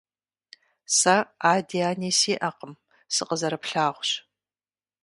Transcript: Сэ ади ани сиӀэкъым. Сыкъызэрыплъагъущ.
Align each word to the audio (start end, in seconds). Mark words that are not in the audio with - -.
Сэ 0.97 1.15
ади 1.53 1.79
ани 1.89 2.11
сиӀэкъым. 2.19 2.73
Сыкъызэрыплъагъущ. 3.13 4.09